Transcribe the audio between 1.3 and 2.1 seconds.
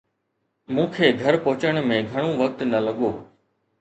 پهچڻ ۾